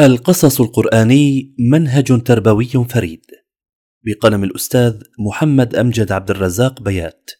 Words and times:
القصص 0.00 0.60
القرآني 0.60 1.54
منهج 1.58 2.22
تربوي 2.22 2.84
فريد 2.88 3.24
بقلم 4.04 4.44
الأستاذ 4.44 5.02
محمد 5.18 5.74
أمجد 5.74 6.12
عبد 6.12 6.30
الرزاق 6.30 6.82
بيات. 6.82 7.30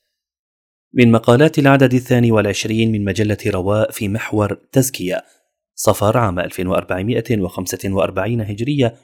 من 0.93 1.13
مقالات 1.13 1.59
العدد 1.59 1.95
الثاني 1.95 2.31
والعشرين 2.31 2.93
من 2.93 3.05
مجلة 3.05 3.37
رواء 3.47 3.91
في 3.91 4.09
محور 4.09 4.55
تزكية 4.73 5.25
صفر 5.75 6.17
عام 6.17 6.39
1445 6.39 8.41
هجرية 8.41 8.95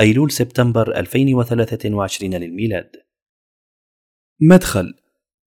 أيلول 0.00 0.30
سبتمبر 0.30 0.96
2023 0.96 2.34
للميلاد. 2.34 2.90
مدخل 4.40 4.94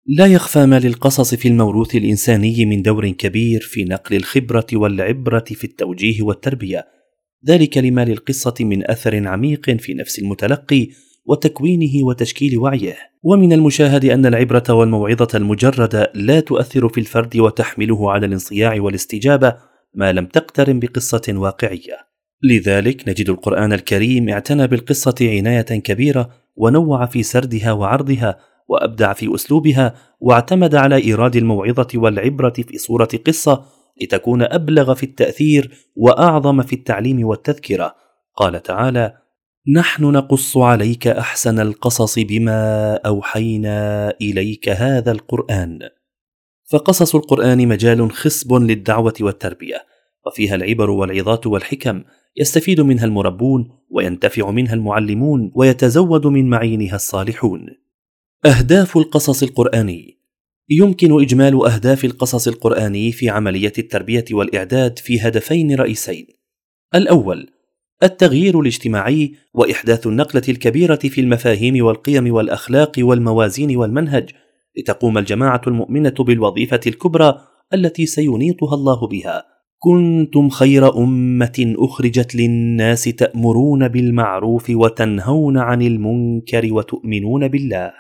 لا 0.07 0.27
يخفى 0.27 0.67
ما 0.67 0.79
للقصص 0.79 1.35
في 1.35 1.49
الموروث 1.49 1.95
الإنساني 1.95 2.67
من 2.67 2.83
دور 2.83 3.11
كبير 3.11 3.61
في 3.61 3.85
نقل 3.85 4.17
الخبرة 4.17 4.67
والعبرة 4.73 5.45
في 5.45 5.65
التوجيه 5.65 6.23
والتربية. 6.23 7.02
ذلك 7.49 7.79
لما 7.79 8.05
للقصة 8.05 8.55
من 8.61 8.91
أثر 8.91 9.29
عميق 9.29 9.71
في 9.71 9.95
نفس 9.95 10.19
المتلقي 10.19 10.89
وتكوينه 11.25 12.07
وتشكيل 12.07 12.59
وعيه. 12.59 12.97
ومن 13.23 13.53
المشاهد 13.53 14.05
أن 14.05 14.27
العبرة 14.27 14.65
والموعظة 14.71 15.29
المجردة 15.35 16.13
لا 16.15 16.41
تؤثر 16.41 16.89
في 16.89 17.01
الفرد 17.01 17.37
وتحمله 17.37 18.13
على 18.13 18.27
الانصياع 18.27 18.81
والاستجابة 18.81 19.57
ما 19.95 20.13
لم 20.13 20.27
تقترن 20.27 20.81
بقصة 20.81 21.23
واقعية. 21.29 22.13
لذلك 22.43 23.09
نجد 23.09 23.29
القرآن 23.29 23.73
الكريم 23.73 24.29
اعتنى 24.29 24.67
بالقصة 24.67 25.15
عناية 25.21 25.63
كبيرة 25.63 26.31
ونوع 26.57 27.07
في 27.07 27.23
سردها 27.23 27.73
وعرضها 27.73 28.39
وأبدع 28.69 29.13
في 29.13 29.35
أسلوبها 29.35 29.95
واعتمد 30.21 30.75
على 30.75 30.97
إيراد 30.97 31.37
الموعظة 31.37 31.89
والعبرة 31.95 32.53
في 32.53 32.79
صورة 32.79 33.09
قصة 33.27 33.65
لتكون 34.01 34.43
أبلغ 34.43 34.95
في 34.95 35.03
التأثير 35.03 35.89
وأعظم 35.97 36.63
في 36.63 36.73
التعليم 36.73 37.27
والتذكرة. 37.27 37.95
قال 38.37 38.63
تعالى 38.63 39.19
نحن 39.69 40.05
نقص 40.05 40.57
عليك 40.57 41.07
أحسن 41.07 41.61
القصص 41.61 42.19
بما 42.19 42.95
أوحينا 42.95 44.11
إليك 44.21 44.69
هذا 44.69 45.13
القرآن. 45.13 45.79
فقصص 46.73 47.15
القرآن 47.15 47.69
مجال 47.69 48.13
خصب 48.13 48.55
للدعوة 48.55 49.15
والتربية 49.21 49.87
وفيها 50.27 50.55
العبر 50.55 50.91
والعظات 50.91 51.47
والحكم 51.47 52.03
يستفيد 52.37 52.81
منها 52.81 53.05
المربون 53.05 53.69
وينتفع 53.91 54.51
منها 54.51 54.75
المعلمون 54.75 55.53
ويتزود 55.55 56.27
من 56.27 56.51
معينها 56.51 56.97
الصالحون. 56.97 57.67
أهداف 58.47 58.97
القصص 58.97 59.43
القرآني 59.43 60.22
يمكن 60.81 61.21
إجمال 61.23 61.67
أهداف 61.67 62.05
القصص 62.05 62.49
القرآني 62.49 63.13
في 63.13 63.29
عملية 63.29 63.73
التربية 63.79 64.25
والإعداد 64.33 64.99
في 64.99 65.21
هدفين 65.21 65.75
رئيسين. 65.75 66.27
الأول 66.95 67.51
التغيير 68.03 68.61
الاجتماعي 68.61 69.33
وإحداث 69.55 70.07
النقلة 70.07 70.43
الكبيرة 70.49 70.97
في 70.97 71.21
المفاهيم 71.21 71.85
والقيم 71.85 72.35
والأخلاق 72.35 72.93
والموازين 72.99 73.77
والمنهج 73.77 74.31
لتقوم 74.79 75.19
الجماعة 75.19 75.61
المؤمنة 75.67 76.15
بالوظيفة 76.19 76.81
الكبرى 76.87 77.39
التي 77.75 78.07
سينيطها 78.07 78.75
الله 78.75 79.07
بها. 79.07 79.45
كنتم 79.79 80.49
خير 80.49 80.99
أمة 80.99 81.75
أخرجت 81.79 82.35
للناس 82.35 83.05
تأمرون 83.05 83.89
بالمعروف 83.89 84.71
وتنهون 84.71 85.59
عن 85.59 85.83
المنكر 85.83 86.73
وتؤمنون 86.73 87.49
بالله. 87.49 87.93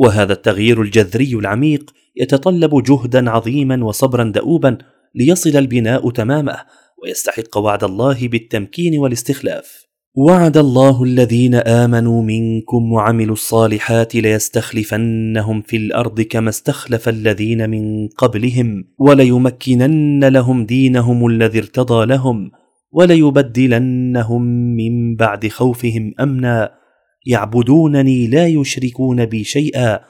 وهذا 0.00 0.32
التغيير 0.32 0.82
الجذري 0.82 1.34
العميق 1.34 1.90
يتطلب 2.16 2.82
جهدا 2.82 3.30
عظيما 3.30 3.84
وصبرا 3.84 4.24
دؤوبا 4.24 4.78
ليصل 5.14 5.56
البناء 5.56 6.10
تمامه 6.10 6.56
ويستحق 7.02 7.58
وعد 7.58 7.84
الله 7.84 8.28
بالتمكين 8.28 8.98
والاستخلاف. 8.98 9.90
وعد 10.14 10.56
الله 10.56 11.02
الذين 11.02 11.54
آمنوا 11.54 12.22
منكم 12.22 12.92
وعملوا 12.92 13.32
الصالحات 13.32 14.14
ليستخلفنهم 14.14 15.62
في 15.62 15.76
الأرض 15.76 16.20
كما 16.20 16.48
استخلف 16.48 17.08
الذين 17.08 17.70
من 17.70 18.08
قبلهم 18.08 18.84
وليمكنن 18.98 20.24
لهم 20.24 20.66
دينهم 20.66 21.26
الذي 21.26 21.58
ارتضى 21.58 22.06
لهم 22.06 22.50
وليبدلنهم 22.92 24.42
من 24.76 25.16
بعد 25.16 25.48
خوفهم 25.48 26.14
امنا 26.20 26.79
يعبدونني 27.26 28.26
لا 28.26 28.46
يشركون 28.46 29.24
بي 29.24 29.44
شيئا 29.44 30.00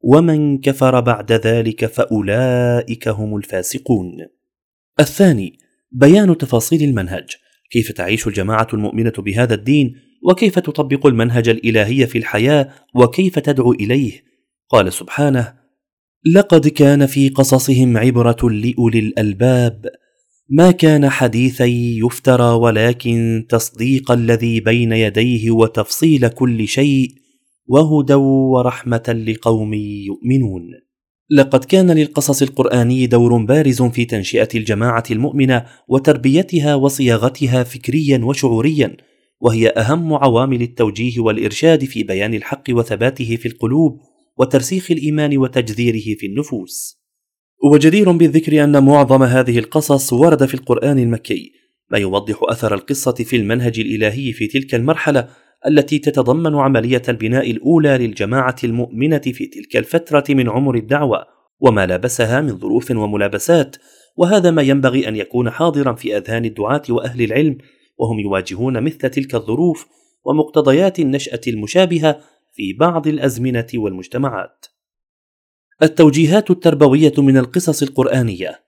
ومن 0.00 0.58
كفر 0.58 1.00
بعد 1.00 1.32
ذلك 1.32 1.86
فأولئك 1.86 3.08
هم 3.08 3.36
الفاسقون. 3.36 4.26
الثاني 5.00 5.58
بيان 5.92 6.38
تفاصيل 6.38 6.82
المنهج. 6.82 7.26
كيف 7.70 7.92
تعيش 7.92 8.26
الجماعة 8.26 8.68
المؤمنة 8.74 9.12
بهذا 9.18 9.54
الدين؟ 9.54 9.94
وكيف 10.30 10.58
تطبق 10.58 11.06
المنهج 11.06 11.48
الإلهي 11.48 12.06
في 12.06 12.18
الحياة؟ 12.18 12.68
وكيف 12.94 13.38
تدعو 13.38 13.72
إليه؟ 13.72 14.24
قال 14.68 14.92
سبحانه 14.92 15.54
لقد 16.34 16.68
كان 16.68 17.06
في 17.06 17.28
قصصهم 17.28 17.96
عبرة 17.96 18.50
لأولي 18.50 18.98
الألباب 18.98 19.86
ما 20.48 20.70
كان 20.70 21.08
حديثا 21.08 21.64
يفترى 22.04 22.52
ولكن 22.54 23.46
تصديق 23.48 24.10
الذي 24.10 24.60
بين 24.60 24.92
يديه 24.92 25.50
وتفصيل 25.50 26.28
كل 26.28 26.68
شيء 26.68 27.08
وهدى 27.66 28.14
ورحمة 28.14 29.24
لقوم 29.28 29.74
يؤمنون. 29.74 30.62
لقد 31.30 31.64
كان 31.64 31.90
للقصص 31.90 32.42
القرآني 32.42 33.06
دور 33.06 33.44
بارز 33.44 33.82
في 33.82 34.04
تنشئة 34.04 34.48
الجماعة 34.54 35.04
المؤمنة 35.10 35.66
وتربيتها 35.88 36.74
وصياغتها 36.74 37.64
فكريا 37.64 38.18
وشعوريا 38.24 38.96
وهي 39.40 39.68
أهم 39.68 40.14
عوامل 40.14 40.62
التوجيه 40.62 41.20
والإرشاد 41.20 41.84
في 41.84 42.02
بيان 42.02 42.34
الحق 42.34 42.64
وثباته 42.70 43.36
في 43.36 43.48
القلوب 43.48 44.00
وترسيخ 44.38 44.90
الإيمان 44.90 45.38
وتجذيره 45.38 46.16
في 46.18 46.26
النفوس. 46.26 47.05
وجدير 47.64 48.12
بالذكر 48.12 48.64
أن 48.64 48.84
معظم 48.84 49.22
هذه 49.22 49.58
القصص 49.58 50.12
ورد 50.12 50.44
في 50.44 50.54
القرآن 50.54 50.98
المكي 50.98 51.52
ما 51.90 51.98
يوضح 51.98 52.40
أثر 52.42 52.74
القصة 52.74 53.12
في 53.12 53.36
المنهج 53.36 53.80
الإلهي 53.80 54.32
في 54.32 54.46
تلك 54.46 54.74
المرحلة 54.74 55.28
التي 55.66 55.98
تتضمن 55.98 56.54
عملية 56.54 57.02
البناء 57.08 57.50
الأولى 57.50 57.98
للجماعة 57.98 58.56
المؤمنة 58.64 59.18
في 59.18 59.46
تلك 59.46 59.76
الفترة 59.76 60.24
من 60.30 60.48
عمر 60.48 60.74
الدعوة 60.74 61.24
وما 61.60 61.86
لابسها 61.86 62.40
من 62.40 62.58
ظروف 62.58 62.90
وملابسات 62.90 63.76
وهذا 64.16 64.50
ما 64.50 64.62
ينبغي 64.62 65.08
أن 65.08 65.16
يكون 65.16 65.50
حاضرا 65.50 65.92
في 65.92 66.16
أذهان 66.16 66.44
الدعاة 66.44 66.82
وأهل 66.90 67.22
العلم 67.22 67.58
وهم 67.98 68.18
يواجهون 68.18 68.82
مثل 68.82 68.98
تلك 68.98 69.34
الظروف 69.34 69.86
ومقتضيات 70.24 70.98
النشأة 70.98 71.40
المشابهة 71.48 72.20
في 72.52 72.72
بعض 72.72 73.06
الأزمنة 73.06 73.66
والمجتمعات. 73.74 74.66
التوجيهات 75.82 76.50
التربوية 76.50 77.12
من 77.18 77.36
القصص 77.36 77.82
القرآنية. 77.82 78.66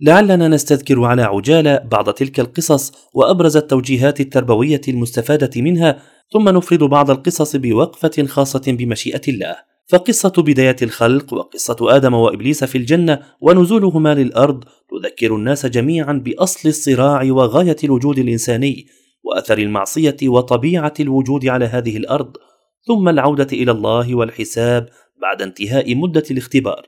لعلنا 0.00 0.48
نستذكر 0.48 1.04
على 1.04 1.22
عجالة 1.22 1.78
بعض 1.78 2.10
تلك 2.10 2.40
القصص 2.40 2.92
وأبرز 3.14 3.56
التوجيهات 3.56 4.20
التربوية 4.20 4.80
المستفادة 4.88 5.62
منها 5.62 6.02
ثم 6.32 6.48
نفرد 6.48 6.78
بعض 6.78 7.10
القصص 7.10 7.56
بوقفة 7.56 8.26
خاصة 8.26 8.62
بمشيئة 8.66 9.20
الله. 9.28 9.56
فقصة 9.88 10.32
بداية 10.38 10.76
الخلق 10.82 11.34
وقصة 11.34 11.76
آدم 11.96 12.14
وإبليس 12.14 12.64
في 12.64 12.78
الجنة 12.78 13.20
ونزولهما 13.40 14.14
للأرض 14.14 14.64
تذكر 14.90 15.36
الناس 15.36 15.66
جميعا 15.66 16.12
بأصل 16.12 16.68
الصراع 16.68 17.22
وغاية 17.30 17.76
الوجود 17.84 18.18
الإنساني 18.18 18.86
وأثر 19.22 19.58
المعصية 19.58 20.16
وطبيعة 20.22 20.94
الوجود 21.00 21.46
على 21.46 21.64
هذه 21.64 21.96
الأرض. 21.96 22.32
ثم 22.86 23.08
العودة 23.08 23.48
إلى 23.52 23.70
الله 23.70 24.14
والحساب 24.14 24.88
بعد 25.22 25.42
انتهاء 25.42 25.94
مدة 25.94 26.22
الاختبار. 26.30 26.86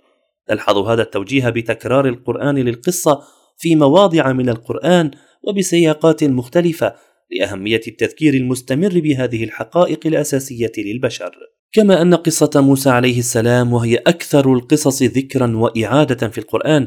نلحظ 0.51 0.79
هذا 0.79 1.03
التوجيه 1.03 1.49
بتكرار 1.49 2.09
القرآن 2.09 2.59
للقصة 2.59 3.23
في 3.59 3.77
مواضع 3.77 4.33
من 4.33 4.49
القرآن 4.49 5.11
وبسياقات 5.43 6.25
مختلفة 6.25 6.95
لأهمية 7.31 7.81
التذكير 7.89 8.35
المستمر 8.35 9.01
بهذه 9.01 9.45
الحقائق 9.45 10.07
الأساسية 10.07 10.73
للبشر. 10.79 11.37
كما 11.73 12.03
أن 12.03 12.15
قصة 12.15 12.51
موسى 12.57 12.91
عليه 12.91 13.19
السلام 13.19 13.73
وهي 13.73 13.97
أكثر 13.97 14.53
القصص 14.53 15.03
ذكرا 15.03 15.57
وإعادة 15.57 16.29
في 16.29 16.39
القرآن 16.39 16.87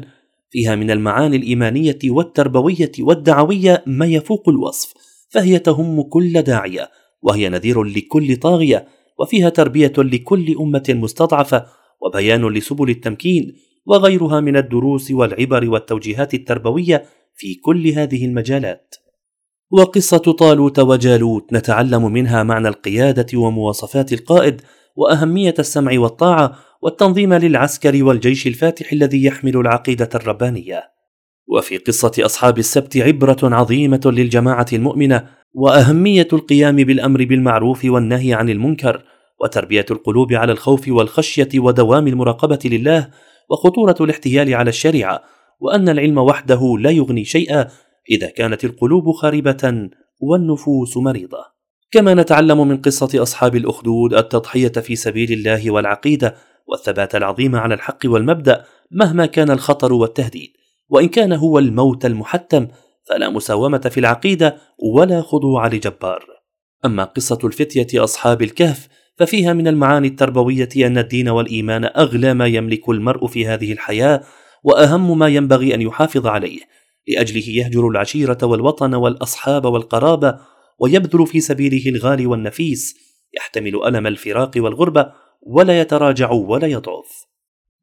فيها 0.50 0.74
من 0.76 0.90
المعاني 0.90 1.36
الإيمانية 1.36 1.98
والتربوية 2.04 2.92
والدعوية 3.00 3.82
ما 3.86 4.06
يفوق 4.06 4.48
الوصف 4.48 4.94
فهي 5.30 5.58
تهم 5.58 6.02
كل 6.02 6.42
داعية 6.42 6.90
وهي 7.22 7.48
نذير 7.48 7.82
لكل 7.82 8.36
طاغية 8.36 8.86
وفيها 9.18 9.48
تربية 9.48 9.92
لكل 9.98 10.56
أمة 10.60 10.84
مستضعفة 10.88 11.66
وبيان 12.00 12.48
لسبل 12.48 12.90
التمكين 12.90 13.56
وغيرها 13.86 14.40
من 14.40 14.56
الدروس 14.56 15.10
والعبر 15.10 15.70
والتوجيهات 15.70 16.34
التربوية 16.34 17.04
في 17.34 17.54
كل 17.54 17.88
هذه 17.88 18.24
المجالات. 18.24 18.94
وقصة 19.70 20.18
طالوت 20.18 20.78
وجالوت 20.78 21.52
نتعلم 21.52 22.12
منها 22.12 22.42
معنى 22.42 22.68
القيادة 22.68 23.38
ومواصفات 23.38 24.12
القائد 24.12 24.60
وأهمية 24.96 25.54
السمع 25.58 25.98
والطاعة 25.98 26.58
والتنظيم 26.82 27.34
للعسكر 27.34 28.04
والجيش 28.04 28.46
الفاتح 28.46 28.92
الذي 28.92 29.24
يحمل 29.24 29.56
العقيدة 29.56 30.08
الربانية. 30.14 30.82
وفي 31.48 31.76
قصة 31.76 32.12
أصحاب 32.18 32.58
السبت 32.58 32.96
عبرة 32.96 33.38
عظيمة 33.42 34.00
للجماعة 34.04 34.66
المؤمنة 34.72 35.28
وأهمية 35.54 36.28
القيام 36.32 36.76
بالأمر 36.76 37.24
بالمعروف 37.24 37.84
والنهي 37.84 38.34
عن 38.34 38.50
المنكر 38.50 39.02
وتربية 39.40 39.86
القلوب 39.90 40.32
على 40.32 40.52
الخوف 40.52 40.88
والخشية 40.88 41.48
ودوام 41.56 42.06
المراقبة 42.06 42.58
لله 42.64 43.10
وخطورة 43.50 43.96
الاحتيال 44.00 44.54
على 44.54 44.68
الشريعة 44.68 45.22
وأن 45.60 45.88
العلم 45.88 46.18
وحده 46.18 46.76
لا 46.78 46.90
يغني 46.90 47.24
شيئا 47.24 47.68
إذا 48.10 48.30
كانت 48.30 48.64
القلوب 48.64 49.10
خاربة 49.10 49.88
والنفوس 50.20 50.96
مريضة. 50.96 51.54
كما 51.90 52.14
نتعلم 52.14 52.68
من 52.68 52.76
قصة 52.76 53.22
أصحاب 53.22 53.56
الأخدود 53.56 54.14
التضحية 54.14 54.68
في 54.68 54.96
سبيل 54.96 55.32
الله 55.32 55.70
والعقيدة 55.70 56.34
والثبات 56.66 57.14
العظيم 57.14 57.56
على 57.56 57.74
الحق 57.74 57.98
والمبدأ 58.04 58.64
مهما 58.90 59.26
كان 59.26 59.50
الخطر 59.50 59.92
والتهديد 59.92 60.50
وإن 60.88 61.08
كان 61.08 61.32
هو 61.32 61.58
الموت 61.58 62.06
المحتم 62.06 62.68
فلا 63.04 63.30
مساومة 63.30 63.78
في 63.78 64.00
العقيدة 64.00 64.56
ولا 64.78 65.22
خضوع 65.22 65.66
لجبار. 65.66 66.24
أما 66.84 67.04
قصة 67.04 67.38
الفتية 67.44 68.04
أصحاب 68.04 68.42
الكهف 68.42 68.88
ففيها 69.16 69.52
من 69.52 69.68
المعاني 69.68 70.08
التربوية 70.08 70.68
أن 70.76 70.98
الدين 70.98 71.28
والإيمان 71.28 71.84
أغلى 71.84 72.34
ما 72.34 72.46
يملك 72.46 72.88
المرء 72.88 73.26
في 73.26 73.46
هذه 73.46 73.72
الحياة 73.72 74.22
وأهم 74.64 75.18
ما 75.18 75.28
ينبغي 75.28 75.74
أن 75.74 75.80
يحافظ 75.80 76.26
عليه. 76.26 76.60
لأجله 77.08 77.48
يهجر 77.48 77.88
العشيرة 77.88 78.38
والوطن 78.42 78.94
والأصحاب 78.94 79.64
والقرابة 79.64 80.38
ويبذل 80.78 81.26
في 81.26 81.40
سبيله 81.40 81.90
الغالي 81.90 82.26
والنفيس. 82.26 82.94
يحتمل 83.36 83.84
ألم 83.86 84.06
الفراق 84.06 84.50
والغربة 84.56 85.12
ولا 85.42 85.80
يتراجع 85.80 86.30
ولا 86.30 86.66
يضعف 86.66 87.26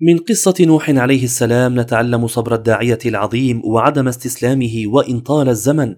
من 0.03 0.18
قصة 0.18 0.53
نوح 0.62 0.89
عليه 0.89 1.24
السلام 1.24 1.80
نتعلم 1.80 2.27
صبر 2.27 2.56
الداعية 2.56 3.00
العظيم 3.06 3.62
وعدم 3.65 4.07
استسلامه 4.07 4.83
وإن 4.86 5.19
طال 5.19 5.50
الزمن 5.50 5.95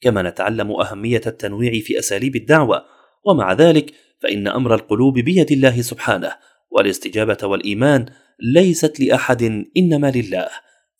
كما 0.00 0.22
نتعلم 0.22 0.72
أهمية 0.72 1.20
التنويع 1.26 1.80
في 1.80 1.98
أساليب 1.98 2.36
الدعوة. 2.36 2.82
ومع 3.26 3.52
ذلك 3.52 3.92
فإن 4.22 4.48
أمر 4.48 4.74
القلوب 4.74 5.18
بيد 5.18 5.52
الله 5.52 5.82
سبحانه 5.82 6.32
والاستجابة 6.70 7.38
والإيمان 7.42 8.06
ليست 8.54 9.00
لأحد 9.00 9.42
إنما 9.76 10.10
لله 10.10 10.48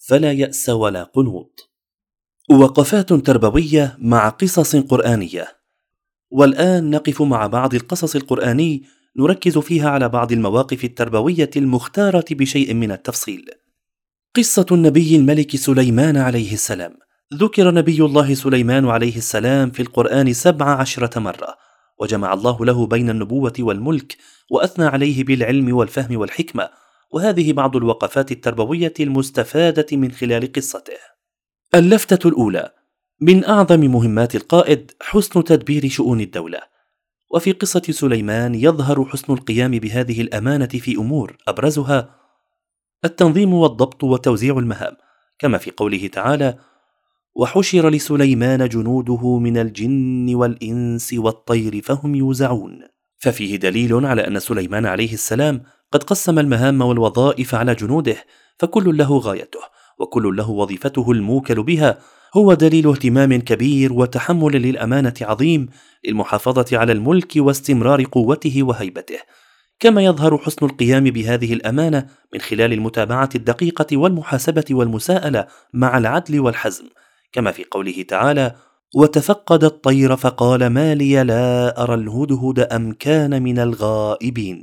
فلا 0.09 0.32
يأس 0.32 0.69
ولا 0.69 1.02
قنوط 1.02 1.70
وقفات 2.50 3.12
تربوية 3.12 3.97
مع 3.99 4.29
قصص 4.29 4.76
قرآنية. 4.76 5.47
والآن 6.31 6.91
نقف 6.91 7.23
مع 7.23 7.47
بعض 7.47 7.75
القصص 7.75 8.17
القرآني 8.17 8.95
نركز 9.18 9.58
فيها 9.58 9.90
على 9.90 10.08
بعض 10.08 10.32
المواقف 10.32 10.84
التربوية 10.84 11.50
المختارة 11.56 12.24
بشيء 12.30 12.74
من 12.74 12.92
التفصيل. 12.92 13.50
قصة 14.36 14.66
النبي 14.72 15.16
الملك 15.16 15.56
سليمان 15.56 16.16
عليه 16.16 16.52
السلام 16.52 16.94
ذكر 17.34 17.70
نبي 17.70 18.04
الله 18.04 18.34
سليمان 18.34 18.88
عليه 18.88 19.16
السلام 19.16 19.70
في 19.70 19.82
القرآن 19.82 20.32
سبع 20.32 20.80
عشرة 20.80 21.18
مرة 21.18 21.56
وجمع 22.00 22.32
الله 22.32 22.64
له 22.64 22.86
بين 22.86 23.10
النبوة 23.10 23.52
والملك 23.58 24.16
وأثنى 24.50 24.84
عليه 24.84 25.24
بالعلم 25.24 25.76
والفهم 25.76 26.16
والحكمة 26.16 26.68
وهذه 27.12 27.52
بعض 27.52 27.76
الوقفات 27.76 28.32
التربوية 28.32 28.94
المستفادة 29.00 29.96
من 29.96 30.12
خلال 30.12 30.52
قصته. 30.52 30.98
اللفتة 31.74 32.28
الأولى 32.28 32.70
من 33.20 33.44
أعظم 33.44 33.80
مهمات 33.80 34.34
القائد 34.34 34.92
حسن 35.00 35.44
تدبير 35.44 35.88
شؤون 35.88 36.20
الدولة 36.20 36.75
وفي 37.31 37.52
قصة 37.52 37.82
سليمان 37.90 38.55
يظهر 38.55 39.05
حسن 39.05 39.32
القيام 39.32 39.70
بهذه 39.70 40.20
الأمانة 40.20 40.67
في 40.67 40.96
أمور 40.96 41.37
أبرزها 41.49 42.11
التنظيم 43.05 43.55
والضبط 43.55 44.05
وتوزيع 44.05 44.58
المهام 44.58 44.96
كما 45.38 45.58
في 45.58 45.70
قوله 45.70 46.06
تعالى 46.06 46.58
وحشر 47.34 47.88
لسليمان 47.90 48.69
جنوده 48.69 49.38
من 49.38 49.58
الجن 49.58 50.34
والإنس 50.34 51.14
والطير 51.19 51.82
فهم 51.82 52.14
يوزعون 52.14 52.82
ففيه 53.19 53.56
دليل 53.56 54.06
على 54.06 54.26
أن 54.26 54.38
سليمان 54.38 54.87
عليه 54.87 55.12
السلام 55.12 55.62
قد 55.93 56.02
قسم 56.02 56.38
المهام 56.38 56.82
والوظائف 56.82 57.55
على 57.55 57.75
جنوده 57.75 58.17
فكل 58.58 58.96
له 58.96 59.19
غايته 59.19 59.61
وكل 59.99 60.37
له 60.37 60.50
وظيفته 60.50 61.12
الموكل 61.12 61.62
بها 61.62 61.99
هو 62.34 62.55
دليل 62.55 62.88
اهتمام 62.88 63.40
كبير 63.40 63.93
وتحمل 63.93 64.52
للأمانة 64.62 65.14
عظيم 65.20 65.69
للمحافظة 66.06 66.78
على 66.78 66.93
الملك 66.93 67.32
واستمرار 67.37 68.05
قوته 68.12 68.62
وهيبته. 68.62 69.19
كما 69.81 70.05
يظهر 70.05 70.38
حسن 70.38 70.67
القيام 70.67 71.05
بهذه 71.05 71.52
الأمانة 71.52 72.06
من 72.34 72.40
خلال 72.40 72.73
المتابعة 72.73 73.31
الدقيقة 73.34 73.96
والمحاسبة 73.96 74.64
والمساءلة 74.70 75.46
مع 75.73 75.99
العدل 75.99 76.40
والحزم. 76.40 76.84
كما 77.32 77.52
في 77.52 77.64
قوله 77.70 78.02
تعالى 78.02 78.55
وتفقد 78.94 79.64
الطير 79.64 80.17
فقال 80.17 80.67
ما 80.67 80.94
لي 80.94 81.25
لا 81.25 81.82
أرى 81.82 81.94
الهدهد 81.94 82.58
أم 82.58 82.93
كان 82.93 83.43
من 83.43 83.58
الغائبين 83.58 84.62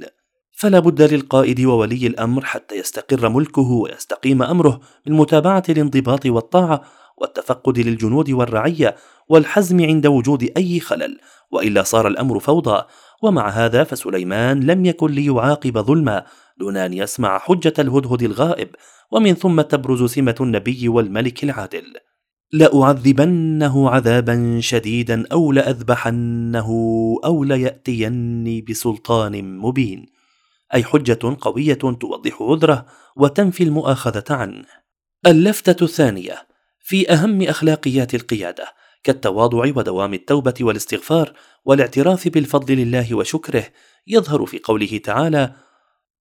فلا 0.52 0.80
بد 0.80 1.02
للقائد 1.02 1.62
وولي 1.62 2.08
الأمر 2.08 2.46
حتى 2.46 2.76
يستقر 2.76 3.30
ملكه 3.30 3.72
ويستقيم 3.72 4.44
أمره 4.44 4.80
من 5.08 5.14
متابعة 5.16 5.64
الانضباط 5.70 6.26
والطاعة 6.26 6.82
والتفقد 7.24 7.80
للجنود 7.80 8.30
والرعيه 8.30 8.96
والحزم 9.30 9.86
عند 9.86 10.08
وجود 10.08 10.52
أي 10.58 10.80
خلل 10.80 11.20
وإلا 11.52 11.84
صار 11.84 12.08
الأمر 12.08 12.40
فوضى. 12.40 12.84
ومع 13.24 13.50
هذا 13.50 13.84
فسليمان 13.84 14.60
لم 14.60 14.86
يكن 14.86 15.12
ليعاقب 15.12 15.78
ظلما 15.78 16.26
دون 16.60 16.78
أن 16.78 16.94
يسمع 16.94 17.40
حجة 17.40 17.74
الهدهد 17.80 18.22
الغائب. 18.24 18.70
ومن 19.12 19.34
ثم 19.34 19.62
تبرز 19.62 20.04
سمة 20.04 20.36
النبي 20.42 20.90
والملك 20.90 21.44
العادل. 21.44 21.94
لأعذبنه 22.54 23.90
عذابا 23.90 24.60
شديدا 24.60 25.28
أو 25.32 25.52
لأذبحنه 25.52 26.70
أو 27.26 27.44
ليأتيني 27.44 28.62
بسلطان 28.62 29.58
مبين. 29.58 30.06
أي 30.74 30.84
حجة 30.84 31.38
قوية 31.42 31.74
توضح 31.74 32.42
عذره 32.42 32.86
وتنفي 33.16 33.64
المؤاخذة 33.64 34.24
عنه. 34.30 34.66
اللفتة 35.28 35.84
الثانية. 35.84 36.53
في 36.84 37.12
أهم 37.14 37.42
أخلاقيات 37.42 38.16
القيادة 38.16 38.66
كالتواضع 39.04 39.72
ودوام 39.76 40.14
التوبة 40.14 40.54
والاستغفار 40.62 41.34
والاعتراف 41.66 42.28
بالفضل 42.28 42.76
لله 42.76 43.16
وشكره 43.16 43.66
يظهر 44.08 44.46
في 44.46 44.60
قوله 44.64 44.98
تعالى 45.04 45.54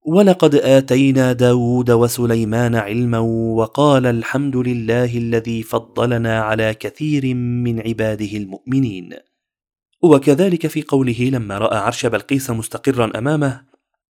ولقد 0.06 0.54
آتينا 0.54 1.32
داود 1.32 1.90
وسليمان 1.90 2.74
علما 2.74 3.18
وقال 3.56 4.06
الحمد 4.06 4.56
لله 4.56 5.18
الذي 5.18 5.62
فضلنا 5.62 6.42
على 6.42 6.74
كثير 6.74 7.34
من 7.34 7.80
عباده 7.80 8.36
المؤمنين. 8.36 9.10
وكذلك 10.02 10.66
في 10.66 10.82
قوله 10.82 11.30
لما 11.32 11.58
رأى 11.58 11.78
عرش 11.78 12.06
بلقيس 12.06 12.50
مستقرا 12.50 13.18
أمامه 13.18 13.62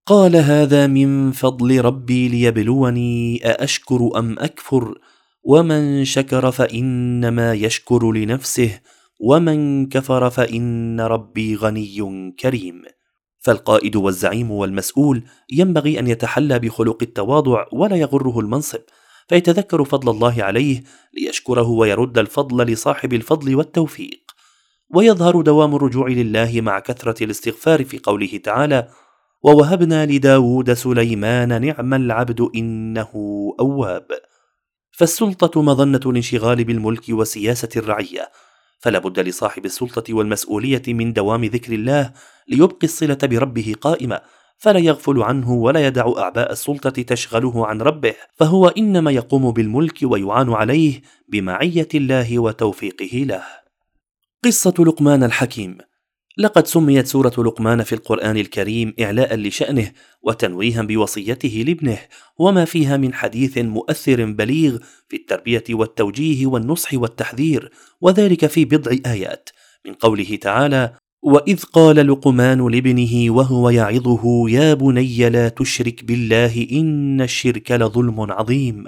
قال 0.06 0.36
هذا 0.36 0.86
من 0.86 1.32
فضل 1.32 1.80
ربي 1.80 2.28
ليبلوني 2.28 3.40
أأشكر 3.50 4.10
أم 4.18 4.38
أكفر؟ 4.38 4.98
ومن 5.42 6.04
شكر 6.04 6.50
فإنما 6.50 7.54
يشكر 7.54 8.12
لنفسه 8.12 8.80
ومن 9.20 9.88
كفر 9.88 10.30
فإن 10.30 11.00
ربي 11.00 11.56
غني 11.56 12.34
كريم. 12.40 12.82
فالقائد 13.38 13.96
والزعيم 13.96 14.50
والمسؤول 14.50 15.22
ينبغي 15.52 15.98
أن 15.98 16.06
يتحلى 16.06 16.58
بخلق 16.58 16.98
التواضع 17.02 17.66
ولا 17.72 17.96
يغره 17.96 18.40
المنصب 18.40 18.80
فيتذكر 19.28 19.84
فضل 19.84 20.10
الله 20.10 20.42
عليه 20.42 20.82
ليشكره 21.14 21.68
ويرد 21.68 22.18
الفضل 22.18 22.64
لصاحب 22.64 23.12
الفضل 23.12 23.54
والتوفيق. 23.54 24.22
ويظهر 24.94 25.40
دوام 25.40 25.74
الرجوع 25.74 26.08
لله 26.08 26.60
مع 26.60 26.78
كثرة 26.78 27.24
الاستغفار 27.24 27.84
في 27.84 27.98
قوله 27.98 28.40
تعالى 28.44 28.88
ووهبنا 29.42 30.06
لداود 30.06 30.72
سليمان 30.72 31.62
نعم 31.66 31.94
العبد 31.94 32.48
إنه 32.56 33.10
أواب 33.60 34.06
فالسلطة 34.92 35.62
مظنة 35.62 36.00
الانشغال 36.06 36.64
بالملك 36.64 37.08
وسياسة 37.08 37.68
الرعية، 37.76 38.30
فلا 38.78 38.98
بد 38.98 39.20
لصاحب 39.20 39.64
السلطة 39.64 40.14
والمسؤولية 40.14 40.82
من 40.88 41.12
دوام 41.12 41.44
ذكر 41.44 41.72
الله 41.72 42.12
ليبقي 42.48 42.84
الصلة 42.84 43.18
بربه 43.22 43.74
قائمة، 43.80 44.20
فلا 44.58 44.78
يغفل 44.78 45.22
عنه 45.22 45.52
ولا 45.52 45.86
يدع 45.86 46.12
أعباء 46.18 46.52
السلطة 46.52 47.02
تشغله 47.02 47.66
عن 47.66 47.82
ربه، 47.82 48.14
فهو 48.36 48.68
إنما 48.68 49.10
يقوم 49.10 49.50
بالملك 49.50 49.98
ويعان 50.02 50.52
عليه 50.52 51.02
بمعية 51.28 51.88
الله 51.94 52.38
وتوفيقه 52.38 53.16
له. 53.16 53.42
قصة 54.44 54.74
لقمان 54.78 55.24
الحكيم 55.24 55.78
لقد 56.38 56.66
سميت 56.66 57.06
سورة 57.06 57.32
لقمان 57.38 57.82
في 57.82 57.94
القرآن 57.94 58.36
الكريم 58.36 58.94
إعلاء 59.00 59.36
لشأنه 59.36 59.92
وتنويها 60.22 60.82
بوصيته 60.82 61.64
لابنه 61.66 61.98
وما 62.38 62.64
فيها 62.64 62.96
من 62.96 63.14
حديث 63.14 63.58
مؤثر 63.58 64.24
بليغ 64.24 64.78
في 65.08 65.16
التربية 65.16 65.64
والتوجيه 65.70 66.46
والنصح 66.46 66.94
والتحذير 66.94 67.70
وذلك 68.00 68.46
في 68.46 68.64
بضع 68.64 68.96
آيات. 69.06 69.48
من 69.86 69.94
قوله 69.94 70.36
تعالى: 70.36 70.94
وإذ 71.22 71.62
قال 71.62 72.06
لقمان 72.06 72.68
لابنه 72.68 73.30
وهو 73.30 73.70
يعظه 73.70 74.50
يا 74.50 74.74
بني 74.74 75.28
لا 75.28 75.48
تشرك 75.48 76.04
بالله 76.04 76.66
إن 76.72 77.20
الشرك 77.20 77.70
لظلم 77.70 78.20
عظيم 78.32 78.84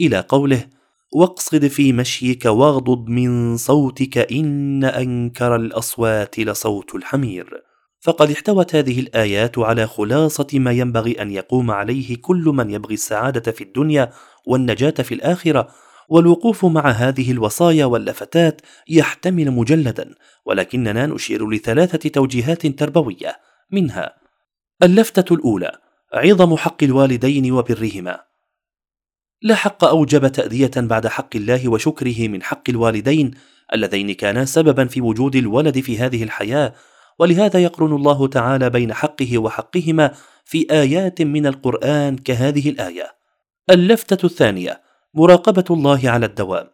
إلى 0.00 0.20
قوله: 0.28 0.66
واقصد 1.12 1.66
في 1.66 1.92
مشيك 1.92 2.44
واغضض 2.44 3.08
من 3.08 3.56
صوتك 3.56 4.18
إن 4.32 4.84
أنكر 4.84 5.56
الأصوات 5.56 6.38
لصوت 6.38 6.94
الحمير. 6.94 7.62
فقد 8.04 8.30
احتوت 8.30 8.74
هذه 8.74 9.00
الآيات 9.00 9.58
على 9.58 9.86
خلاصة 9.86 10.46
ما 10.54 10.72
ينبغي 10.72 11.22
أن 11.22 11.30
يقوم 11.30 11.70
عليه 11.70 12.16
كل 12.22 12.44
من 12.44 12.70
يبغي 12.70 12.94
السعادة 12.94 13.52
في 13.52 13.64
الدنيا 13.64 14.10
والنجاة 14.46 14.90
في 14.90 15.14
الآخرة 15.14 15.68
والوقوف 16.08 16.64
مع 16.64 16.90
هذه 16.90 17.30
الوصايا 17.32 17.84
واللفتات 17.84 18.60
يحتمل 18.88 19.50
مجلدا 19.50 20.14
ولكننا 20.46 21.06
نشير 21.06 21.50
لثلاثة 21.50 22.08
توجيهات 22.08 22.66
تربوية 22.66 23.36
منها 23.70 24.14
اللفتة 24.82 25.34
الأولى 25.34 25.78
عظم 26.14 26.56
حق 26.56 26.84
الوالدين 26.84 27.52
وبرهما. 27.52 28.20
لا 29.44 29.54
حق 29.54 29.84
أوجب 29.84 30.28
تأدية 30.28 30.70
بعد 30.76 31.06
حق 31.06 31.36
الله 31.36 31.68
وشكره 31.68 32.28
من 32.28 32.42
حق 32.42 32.62
الوالدين 32.68 33.30
اللذين 33.74 34.12
كانا 34.12 34.44
سببا 34.44 34.84
في 34.84 35.00
وجود 35.00 35.36
الولد 35.36 35.80
في 35.80 35.98
هذه 35.98 36.22
الحياة. 36.22 36.74
ولهذا 37.18 37.62
يقرن 37.62 37.92
الله 37.92 38.26
تعالى 38.28 38.70
بين 38.70 38.92
حقه 38.92 39.38
وحقهما 39.38 40.14
في 40.44 40.66
آيات 40.70 41.22
من 41.22 41.46
القرآن 41.46 42.16
كهذه 42.16 42.70
الآية. 42.70 43.16
اللفتة 43.70 44.26
الثانية 44.26 44.80
مراقبة 45.14 45.64
الله 45.70 46.00
على 46.04 46.26
الدوام. 46.26 46.66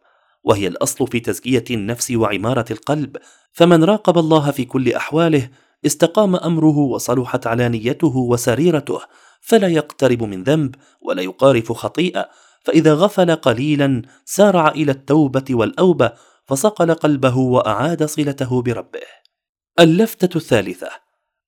وهي 0.44 0.66
الأصل 0.66 1.08
في 1.08 1.20
تزكية 1.20 1.64
النفس 1.70 2.10
وعمارة 2.10 2.64
القلب. 2.70 3.16
فمن 3.52 3.84
راقب 3.84 4.18
الله 4.18 4.50
في 4.50 4.64
كل 4.64 4.92
أحواله 4.92 5.48
استقام 5.86 6.36
أمره 6.36 6.78
وصلحت 6.78 7.46
علانيته 7.46 8.16
وسريرته 8.16 9.00
فلا 9.40 9.68
يقترب 9.68 10.22
من 10.22 10.42
ذنب 10.42 10.74
ولا 11.00 11.22
يقارف 11.22 11.72
خطيئة. 11.72 12.28
فإذا 12.64 12.94
غفل 12.94 13.36
قليلا 13.36 14.02
سارع 14.24 14.68
إلى 14.68 14.92
التوبة 14.92 15.44
والأوبة 15.50 16.12
فصقل 16.46 16.94
قلبه 16.94 17.36
وأعاد 17.36 18.04
صلته 18.04 18.62
بربه. 18.62 19.00
اللفتة 19.80 20.36
الثالثة 20.36 20.90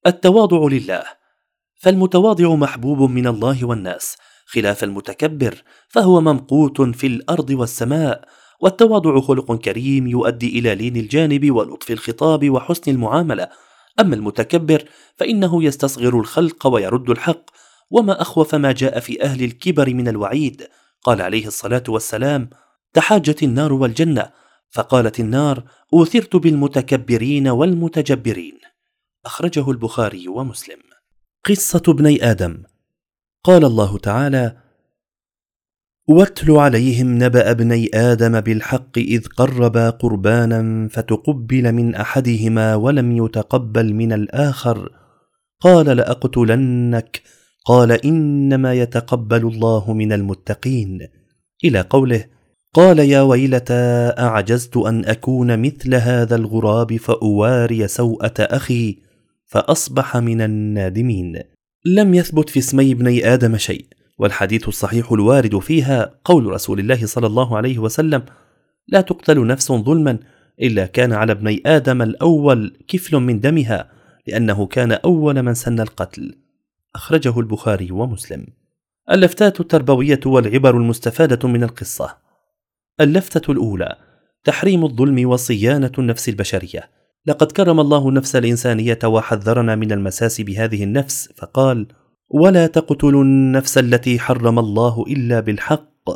التواضع 0.06 0.66
لله. 0.68 1.02
فالمتواضع 1.80 2.54
محبوب 2.54 3.10
من 3.10 3.26
الله 3.26 3.64
والناس. 3.64 4.16
خلاف 4.46 4.84
المتكبر 4.84 5.62
فهو 5.88 6.20
ممقوت 6.20 6.80
في 6.80 7.06
الأرض 7.06 7.50
والسماء. 7.50 8.24
والتواضع 8.60 9.20
خلق 9.20 9.54
كريم 9.54 10.06
يؤدي 10.06 10.58
إلى 10.58 10.74
لين 10.74 10.96
الجانب 10.96 11.50
ولطف 11.50 11.90
الخطاب 11.90 12.50
وحسن 12.50 12.90
المعاملة. 12.90 13.48
أما 14.00 14.14
المتكبر 14.14 14.84
فإنه 15.16 15.64
يستصغر 15.64 16.20
الخلق 16.20 16.66
ويرد 16.66 17.10
الحق. 17.10 17.44
وما 17.90 18.20
أخوف 18.20 18.54
ما 18.54 18.72
جاء 18.72 19.00
في 19.00 19.22
أهل 19.22 19.44
الكبر 19.44 19.94
من 19.94 20.08
الوعيد. 20.08 20.68
قال 21.02 21.22
عليه 21.22 21.46
الصلاة 21.46 21.82
والسلام 21.88 22.50
تحاجت 22.92 23.42
النار 23.42 23.72
والجنة. 23.72 24.30
فقالت 24.70 25.20
النار 25.20 25.64
أوثرت 25.94 26.36
بالمتكبرين 26.36 27.48
والمتجبرين. 27.48 28.58
أخرجه 29.24 29.70
البخاري 29.70 30.28
ومسلم. 30.28 30.78
قصة 31.44 31.82
ابني 31.88 32.30
آدم. 32.30 32.62
قال 33.44 33.64
الله 33.64 33.98
تعالى 33.98 34.56
واتل 36.08 36.50
عليهم 36.50 37.22
نبأ 37.22 37.50
ابني 37.50 37.90
آدم 37.94 38.40
بالحق 38.40 38.98
إذ 38.98 39.26
قربا 39.26 39.90
قربانا 39.90 40.88
فتقبل 40.88 41.72
من 41.72 41.94
أحدهما 41.94 42.74
ولم 42.74 43.24
يتقبل 43.24 43.94
من 43.94 44.12
الآخر. 44.12 44.90
قال 45.60 45.86
لأقتلنك 45.86 47.22
قال 47.64 47.92
إنما 47.92 48.74
يتقبل 48.74 49.46
الله 49.46 49.92
من 49.92 50.12
المتقين. 50.12 51.08
إلى 51.64 51.80
قوله 51.80 52.24
قال 52.74 52.98
يا 52.98 53.20
ويلتى 53.20 54.12
أعجزت 54.18 54.76
أن 54.76 55.04
أكون 55.04 55.62
مثل 55.62 55.94
هذا 55.94 56.36
الغراب 56.36 56.96
فأواري 56.96 57.88
سوءة 57.88 58.34
أخي 58.40 58.98
فأصبح 59.46 60.16
من 60.16 60.40
النادمين. 60.40 61.42
لم 61.84 62.14
يثبت 62.14 62.50
في 62.50 62.58
اسمي 62.58 62.92
ابني 62.92 63.34
آدم 63.34 63.56
شيء 63.56 63.86
والحديث 64.18 64.68
الصحيح 64.68 65.12
الوارد 65.12 65.58
فيها 65.58 66.14
قول 66.24 66.46
رسول 66.46 66.80
الله 66.80 67.06
صلى 67.06 67.26
الله 67.26 67.56
عليه 67.56 67.78
وسلم 67.78 68.22
لا 68.88 69.00
تقتل 69.00 69.46
نفس 69.46 69.72
ظلما 69.72 70.18
إلا 70.62 70.86
كان 70.86 71.12
على 71.12 71.32
ابني 71.32 71.62
آدم 71.66 72.02
الأول 72.02 72.76
كفل 72.88 73.16
من 73.16 73.40
دمها 73.40 73.90
لأنه 74.26 74.66
كان 74.66 74.92
أول 74.92 75.42
من 75.42 75.54
سن 75.54 75.80
القتل. 75.80 76.41
أخرجه 76.94 77.40
البخاري 77.40 77.92
ومسلم. 77.92 78.46
اللفتات 79.10 79.60
التربوية 79.60 80.20
والعبر 80.26 80.76
المستفادة 80.76 81.48
من 81.48 81.62
القصة. 81.62 82.16
اللفتة 83.00 83.50
الأولى 83.52 83.96
تحريم 84.44 84.84
الظلم 84.84 85.28
وصيانة 85.28 85.92
النفس 85.98 86.28
البشرية. 86.28 86.90
لقد 87.26 87.52
كرم 87.52 87.80
الله 87.80 88.08
النفس 88.08 88.36
الإنسانية 88.36 88.98
وحذرنا 89.04 89.76
من 89.76 89.92
المساس 89.92 90.40
بهذه 90.40 90.84
النفس 90.84 91.32
فقال 91.36 91.86
ولا 92.28 92.66
تقتلوا 92.66 93.22
النفس 93.22 93.78
التي 93.78 94.18
حرم 94.18 94.58
الله 94.58 95.04
إلا 95.08 95.40
بالحق. 95.40 96.10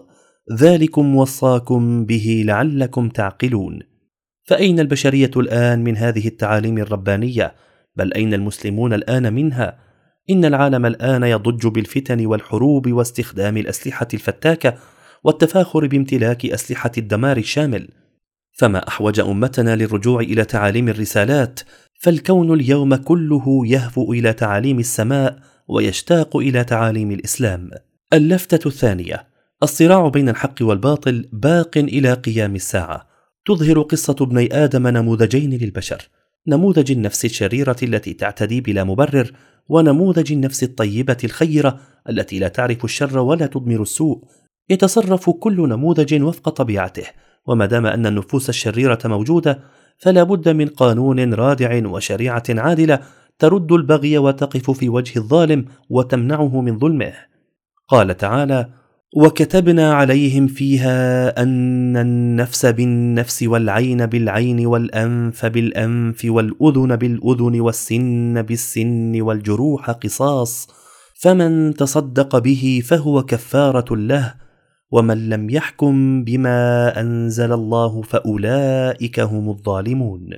ذلكم 0.52 1.16
وصاكم 1.16 2.04
به 2.04 2.42
لعلكم 2.47 3.09
تعقلون. 3.09 3.78
فأين 4.45 4.80
البشرية 4.80 5.30
الآن 5.37 5.85
من 5.85 5.97
هذه 5.97 6.28
التعاليم 6.28 6.78
الربانية؟ 6.78 7.54
بل 7.97 8.12
أين 8.12 8.35
المسلمون 8.35 8.92
الآن 8.92 9.33
منها؟ 9.33 9.86
إن 10.30 10.45
العالم 10.45 10.87
الآن 10.87 11.23
يضج 11.23 11.66
بالفتن 11.66 12.26
والحروب 12.26 12.92
واستخدام 12.92 13.56
الأسلحة 13.56 14.09
الفتاكة 14.14 14.75
والتفاخر 15.25 15.87
بامتلاك 15.87 16.47
أسلحة 16.47 16.90
الدمار 16.99 17.37
الشامل. 17.37 17.88
فما 18.52 18.88
أحوج 18.88 19.21
أمتنا 19.21 19.76
للرجوع 19.76 20.21
إلى 20.21 20.45
تعاليم 20.45 20.88
الرسالات؟ 20.88 21.61
فالكون 22.00 22.54
اليوم 22.54 22.95
كله 22.95 23.66
يهفو 23.66 24.12
إلى 24.12 24.33
تعاليم 24.33 24.78
السماء 24.78 25.38
ويشتاق 25.68 26.37
إلى 26.37 26.64
تعاليم 26.64 27.11
الإسلام. 27.11 27.71
اللفتة 28.12 28.68
الثانية 28.68 29.26
الصراع 29.62 30.09
بين 30.09 30.28
الحق 30.28 30.54
والباطل 30.61 31.28
باق 31.33 31.78
إلى 31.78 32.12
قيام 32.12 32.54
الساعة. 32.54 33.06
تظهر 33.47 33.83
قصة 33.83 34.16
ابني 34.21 34.64
آدم 34.64 34.87
نموذجين 34.87 35.50
للبشر. 35.50 36.09
نموذج 36.47 36.92
النفس 36.92 37.25
الشريرة 37.25 37.76
التي 37.83 38.12
تعتدي 38.12 38.61
بلا 38.61 38.85
مبرر 38.85 39.33
ونموذج 39.69 40.33
النفس 40.33 40.63
الطيبة 40.63 41.17
الخيرة 41.25 41.81
التي 42.09 42.39
لا 42.39 42.49
تعرف 42.49 42.85
الشر 42.85 43.19
ولا 43.19 43.47
تضمر 43.47 43.83
السوء. 43.83 44.25
يتصرف 44.71 45.31
كل 45.31 45.69
نموذج 45.69 46.23
وفق 46.23 46.49
طبيعته 46.49 47.05
وما 47.47 47.67
دام 47.67 47.87
أن 47.87 48.07
النفوس 48.07 48.49
الشريرة 48.49 48.99
موجودة 49.05 49.59
فلا 49.99 50.23
بد 50.23 50.49
من 50.49 50.69
قانون 50.69 51.35
رادع 51.35 51.89
وشريعة 51.89 52.45
عادلة 52.49 53.01
ترد 53.39 53.73
البغي 53.73 54.19
وتقف 54.19 54.71
في 54.71 54.89
وجه 54.89 55.19
الظالم 55.19 55.65
وتمنعه 55.91 56.61
من 56.61 56.79
ظلمه. 56.79 57.13
قال 57.89 58.17
تعالى 58.17 58.69
وكتبنا 59.15 59.95
عليهم 59.95 60.47
فيها 60.47 61.43
أن 61.43 61.97
النفس 61.97 62.67
بالنفس 62.67 63.43
والعين 63.43 64.07
بالعين 64.07 64.67
والأنف 64.67 65.47
بالأنف 65.47 66.25
والأذن 66.25 66.97
بالأذن 66.97 67.61
والسن 67.61 68.43
بالسن 68.43 69.21
والجروح 69.21 69.91
قصاص 69.91 70.69
فمن 71.15 71.75
تصدق 71.75 72.39
به 72.39 72.83
فهو 72.85 73.23
كفارة 73.23 73.97
له 73.97 74.35
ومن 74.91 75.29
لم 75.29 75.51
يحكم 75.51 76.25
بما 76.25 77.01
أنزل 77.01 77.53
الله 77.53 78.03
فأولئك 78.03 79.21
هم 79.21 79.49
الظالمون. 79.51 80.31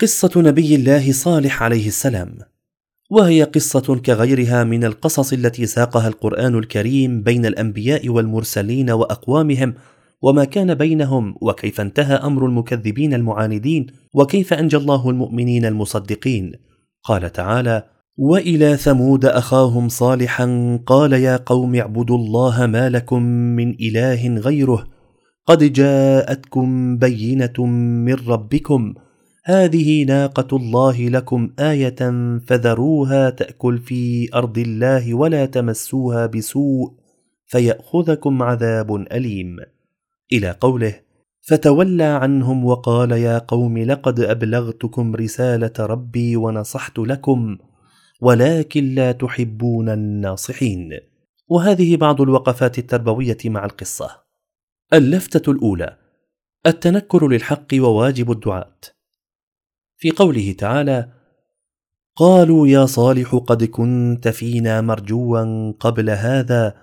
قصة 0.00 0.30
نبي 0.36 0.74
الله 0.74 1.12
صالح 1.12 1.62
عليه 1.62 1.86
السلام. 1.86 2.38
وهي 3.10 3.42
قصة 3.42 4.00
كغيرها 4.06 4.64
من 4.64 4.84
القصص 4.84 5.32
التي 5.32 5.66
ساقها 5.66 6.08
القرآن 6.08 6.58
الكريم 6.58 7.22
بين 7.22 7.46
الأنبياء 7.46 8.08
والمرسلين 8.08 8.90
وأقوامهم 8.90 9.74
وما 10.22 10.44
كان 10.44 10.74
بينهم 10.74 11.34
وكيف 11.40 11.80
انتهى 11.80 12.14
أمر 12.14 12.46
المكذبين 12.46 13.14
المعاندين 13.14 13.86
وكيف 14.14 14.52
أنجى 14.52 14.76
الله 14.76 15.10
المؤمنين 15.10 15.64
المصدقين. 15.64 16.52
قال 17.04 17.32
تعالى 17.32 17.84
وإلى 18.16 18.76
ثمود 18.76 19.24
أخاهم 19.24 19.88
صالحا 19.88 20.78
قال 20.86 21.12
يا 21.12 21.36
قوم 21.36 21.74
اعبدوا 21.74 22.18
الله 22.18 22.66
ما 22.66 22.88
لكم 22.88 23.22
من 23.56 23.74
إله 23.80 24.28
غيره 24.28 24.86
قد 25.46 25.72
جاءتكم 25.72 26.98
بينة 26.98 27.66
من 28.04 28.16
ربكم 28.28 28.94
هذه 29.44 30.04
ناقة 30.04 30.56
الله 30.56 31.08
لكم 31.08 31.50
آية 31.58 32.12
فذروها 32.46 33.30
تأكل 33.30 33.78
في 33.78 34.28
أرض 34.34 34.58
الله 34.58 35.14
ولا 35.14 35.46
تمسوها 35.46 36.26
بسوء 36.26 36.92
فيأخذكم 37.46 38.42
عذاب 38.42 38.94
أليم. 38.94 39.56
إلى 40.32 40.50
قوله 40.50 41.00
فتولى 41.40 42.04
عنهم 42.04 42.64
وقال 42.64 43.12
يا 43.12 43.38
قوم 43.38 43.78
لقد 43.78 44.20
أبلغتكم 44.20 45.16
رسالة 45.16 45.72
ربي 45.80 46.36
ونصحت 46.36 46.98
لكم 46.98 47.58
ولكن 48.20 48.94
لا 48.94 49.12
تحبون 49.12 49.88
الناصحين. 49.88 51.00
وهذه 51.48 51.96
بعض 51.96 52.20
الوقفات 52.20 52.78
التربوية 52.78 53.38
مع 53.44 53.64
القصة. 53.64 54.10
اللفتة 54.92 55.52
الأولى 55.52 55.96
التنكر 56.66 57.28
للحق 57.28 57.66
وواجب 57.74 58.30
الدعاة. 58.30 58.80
في 60.00 60.10
قوله 60.10 60.54
تعالى 60.58 61.08
قالوا 62.16 62.68
يا 62.68 62.86
صالح 62.86 63.34
قد 63.34 63.64
كنت 63.64 64.28
فينا 64.28 64.80
مرجوا 64.80 65.72
قبل 65.72 66.10
هذا 66.10 66.74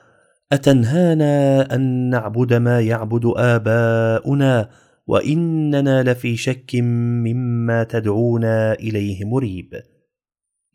أتنهانا 0.52 1.62
أن 1.76 2.10
نعبد 2.10 2.54
ما 2.54 2.82
يعبد 2.82 3.34
آباؤنا 3.36 4.70
وإننا 5.08 6.04
لفي 6.04 6.38
شك 6.38 6.76
مما 6.76 7.84
تدعونا 7.84 8.74
إليه 8.74 9.26
مريب. 9.26 9.82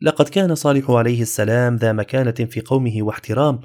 لقد 0.01 0.29
كان 0.29 0.55
صالح 0.55 0.91
عليه 0.91 1.21
السلام 1.21 1.75
ذا 1.75 1.91
مكانة 1.93 2.31
في 2.31 2.61
قومه 2.61 2.97
واحترام 2.97 3.59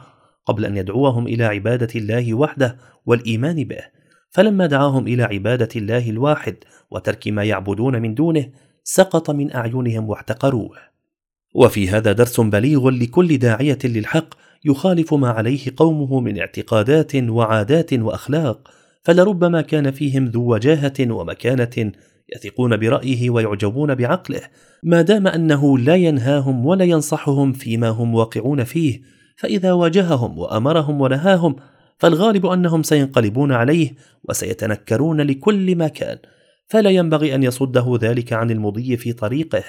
قبل 0.47 0.65
أن 0.65 0.77
يدعوهم 0.77 1.27
إلى 1.27 1.45
عبادة 1.45 1.89
الله 1.97 2.35
وحده 2.35 2.77
والإيمان 3.07 3.65
به 3.65 3.83
فلما 4.31 4.67
دعاهم 4.67 5.07
إلى 5.07 5.23
عبادة 5.23 5.69
الله 5.77 6.11
الواحد 6.11 6.57
وترك 6.91 7.29
ما 7.29 7.45
يعبدون 7.45 8.03
من 8.03 8.15
دونه 8.15 8.51
سقط 8.91 9.31
من 9.31 9.55
أعينهم 9.55 10.09
واحتقروه. 10.09 10.77
وفي 11.55 11.89
هذا 11.89 12.13
درس 12.13 12.41
بليغ 12.41 12.89
لكل 12.91 13.39
داعية 13.39 13.79
للحق 13.85 14.35
يخالف 14.65 15.15
ما 15.15 15.31
عليه 15.31 15.61
قومه 15.77 16.21
من 16.21 16.39
اعتقادات 16.39 17.17
وعادات 17.17 17.93
وأخلاق 17.93 18.71
فلربما 19.03 19.61
كان 19.61 19.91
فيهم 19.91 20.25
ذو 20.25 20.55
وجاهة 20.55 20.93
ومكانة 21.01 21.93
يثقون 22.37 22.77
برأيه 22.77 23.31
ويعجبون 23.31 23.95
بعقله 23.95 24.41
ما 24.83 25.03
دام 25.03 25.27
أنه 25.27 25.79
لا 25.79 25.95
ينهاهم 25.95 26.67
ولا 26.67 26.85
ينصحهم 26.85 27.53
فيما 27.53 27.89
هم 27.89 28.15
واقعون 28.15 28.65
فيه 28.65 29.01
فإذا 29.37 29.73
واجههم 29.73 30.39
وأمرهم 30.39 31.01
ونهاهم 31.01 31.57
فالغالب 31.99 32.47
أنهم 32.47 32.83
سينقلبون 32.83 33.53
عليه 33.53 33.95
وسيتنكرون 34.29 35.21
لكل 35.21 35.77
ما 35.77 35.89
كان 35.89 36.19
فلا 36.69 36.91
ينبغي 36.91 37.35
أن 37.35 37.43
يصده 37.43 37.99
ذلك 38.01 38.33
عن 38.33 38.51
المضي 38.51 38.97
في 38.97 39.13
طريقه 39.13 39.65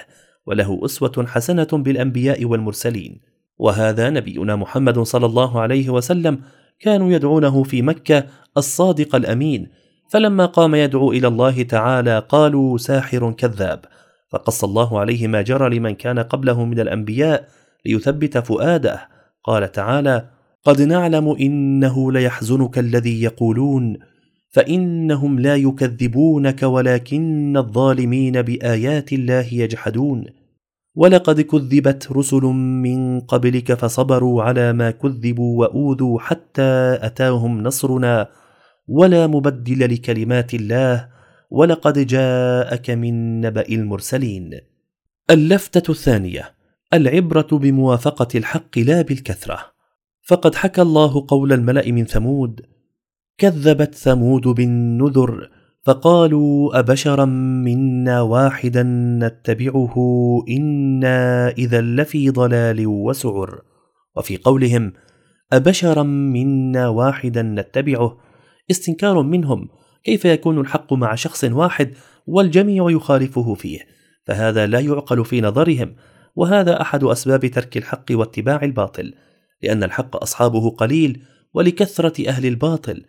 وله 0.46 0.80
أسوة 0.84 1.26
حسنة 1.26 1.68
بالأنبياء 1.72 2.44
والمرسلين. 2.44 3.20
وهذا 3.58 4.10
نبينا 4.10 4.56
محمد 4.56 4.98
صلى 4.98 5.26
الله 5.26 5.60
عليه 5.60 5.90
وسلم 5.90 6.40
كانوا 6.80 7.12
يدعونه 7.12 7.62
في 7.62 7.82
مكة 7.82 8.24
الصادق 8.56 9.14
الأمين 9.14 9.68
فلما 10.08 10.46
قام 10.46 10.74
يدعو 10.74 11.12
إلى 11.12 11.28
الله 11.28 11.62
تعالى 11.62 12.18
قالوا 12.28 12.78
ساحر 12.78 13.32
كذاب. 13.32 13.84
فقص 14.28 14.64
الله 14.64 15.00
عليه 15.00 15.28
ما 15.28 15.42
جرى 15.42 15.78
لمن 15.78 15.94
كان 15.94 16.18
قبله 16.18 16.64
من 16.64 16.80
الأنبياء 16.80 17.48
ليثبت 17.86 18.38
فؤاده. 18.38 19.08
قال 19.44 19.72
تعالى 19.72 20.28
قد 20.64 20.82
نعلم 20.82 21.36
إنه 21.40 22.12
ليحزنك 22.12 22.78
الذي 22.78 23.22
يقولون 23.22 23.98
فإنهم 24.50 25.40
لا 25.40 25.56
يكذبونك 25.56 26.62
ولكن 26.62 27.56
الظالمين 27.56 28.42
بآيات 28.42 29.12
الله 29.12 29.54
يجحدون. 29.54 30.24
ولقد 30.94 31.40
كذبت 31.40 32.12
رسل 32.12 32.42
من 32.82 33.20
قبلك 33.20 33.74
فصبروا 33.74 34.42
على 34.42 34.72
ما 34.72 34.90
كذبوا 34.90 35.60
وأوذوا 35.60 36.20
حتى 36.20 36.98
أتاهم 37.00 37.62
نصرنا. 37.62 38.28
ولا 38.88 39.26
مبدل 39.26 39.94
لكلمات 39.94 40.54
الله 40.54 41.08
ولقد 41.50 42.06
جاءك 42.06 42.90
من 42.90 43.40
نبأ 43.40 43.68
المرسلين. 43.68 44.60
اللفتة 45.30 45.90
الثانية 45.90 46.54
العبرة 46.92 47.48
بموافقة 47.52 48.28
الحق 48.34 48.78
لا 48.78 49.02
بالكثرة. 49.02 49.58
فقد 50.22 50.54
حكى 50.54 50.82
الله 50.82 51.24
قول 51.28 51.52
الملأ 51.52 51.92
من 51.92 52.04
ثمود 52.04 52.60
كذبت 53.40 53.94
ثمود 53.94 54.48
بالنذر 54.48 55.50
فقالوا 55.84 56.78
أبشرا 56.78 57.24
منا 57.64 58.20
واحدا 58.20 58.82
نتبعه 59.22 59.94
إنا 60.48 61.48
إذا 61.48 61.80
لفي 61.80 62.30
ضلال 62.30 62.86
وسعر. 62.86 63.62
وفي 64.16 64.36
قولهم 64.36 64.92
أبشرا 65.52 66.02
منا 66.02 66.88
واحدا 66.88 67.42
نتبعه. 67.42 68.18
استنكار 68.70 69.22
منهم 69.22 69.68
كيف 70.04 70.24
يكون 70.24 70.58
الحق 70.58 70.92
مع 70.92 71.14
شخص 71.14 71.44
واحد 71.44 71.94
والجميع 72.26 72.90
يخالفه 72.90 73.54
فيه؟ 73.54 73.78
فهذا 74.26 74.66
لا 74.66 74.80
يعقل 74.80 75.24
في 75.24 75.40
نظرهم 75.40 75.94
وهذا 76.36 76.80
أحد 76.80 77.04
أسباب 77.04 77.46
ترك 77.46 77.76
الحق 77.76 78.04
واتباع 78.10 78.62
الباطل 78.62 79.14
لأن 79.62 79.82
الحق 79.82 80.22
أصحابه 80.22 80.70
قليل 80.70 81.22
ولكثرة 81.54 82.28
أهل 82.28 82.46
الباطل. 82.46 83.04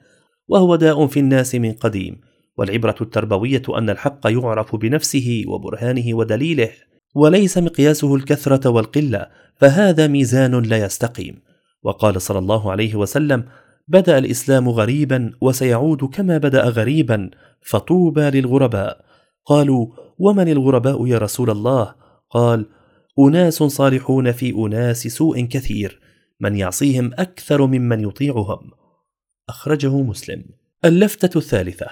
وهو 0.47 0.75
داء 0.75 1.07
في 1.07 1.19
الناس 1.19 1.55
من 1.55 1.71
قديم 1.71 2.21
والعبرة 2.57 2.95
التربوية 3.01 3.61
أن 3.69 3.89
الحق 3.89 4.27
يعرف 4.27 4.75
بنفسه 4.75 5.43
وبرهانه 5.47 6.15
ودليله 6.15 6.69
وليس 7.15 7.57
مقياسه 7.57 8.15
الكثرة 8.15 8.69
والقلة 8.69 9.27
فهذا 9.55 10.07
ميزان 10.07 10.61
لا 10.61 10.77
يستقيم. 10.77 11.41
وقال 11.83 12.21
صلى 12.21 12.39
الله 12.39 12.71
عليه 12.71 12.95
وسلم 12.95 13.43
بدأ 13.87 14.17
الإسلام 14.17 14.69
غريبا 14.69 15.31
وسيعود 15.41 16.03
كما 16.03 16.37
بدأ 16.37 16.63
غريبا 16.63 17.29
فطوبى 17.61 18.21
للغرباء. 18.21 19.05
قالوا 19.45 19.87
ومن 20.19 20.47
الغرباء 20.47 21.07
يا 21.07 21.17
رسول 21.17 21.49
الله؟ 21.49 21.95
قال 22.29 22.65
أناس 23.19 23.63
صالحون 23.63 24.31
في 24.31 24.55
أناس 24.55 25.07
سوء 25.07 25.41
كثير 25.41 25.99
من 26.39 26.55
يعصيهم 26.55 27.11
أكثر 27.13 27.65
ممن 27.65 27.99
يطيعهم. 27.99 28.71
أخرجه 29.51 29.97
مسلم. 29.97 30.43
اللفتة 30.85 31.37
الثالثة. 31.37 31.87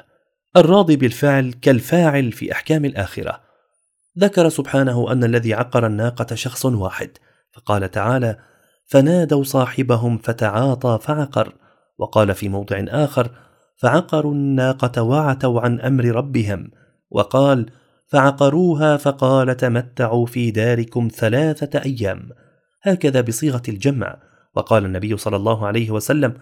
الراضي 0.58 0.96
بالفعل 0.96 1.54
كالفاعل 1.62 2.32
في 2.32 2.52
أحكام 2.52 2.86
الآخرة. 2.86 3.42
ذكر 4.20 4.50
سبحانه 4.50 5.12
أن 5.12 5.24
الذي 5.24 5.54
عقر 5.54 5.88
الناقة 5.88 6.36
شخص 6.36 6.66
واحد 6.66 7.10
فقال 7.54 7.92
تعالى 7.92 8.38
فنادوا 8.86 9.44
صاحبهم 9.44 10.18
فتعاطى 10.18 11.00
فعقر. 11.02 11.54
وقال 11.98 12.36
في 12.36 12.50
موضع 12.50 12.86
آخر 12.88 13.32
فعقروا 13.78 14.34
الناقة 14.34 15.02
وعتوا 15.02 15.62
عن 15.62 15.80
أمر 15.80 16.06
ربهم. 16.06 16.72
وقال 17.10 17.70
فعقروها 18.08 18.98
فقال 18.98 19.58
تمتعوا 19.58 20.26
في 20.26 20.52
داركم 20.52 21.08
ثلاثة 21.14 21.82
أيام. 21.82 22.30
هكذا 22.82 23.22
بصيغة 23.22 23.64
الجمع. 23.70 24.18
وقال 24.56 24.86
النبي 24.86 25.18
صلى 25.18 25.36
الله 25.36 25.68
عليه 25.68 25.92
وسلم 25.92 26.34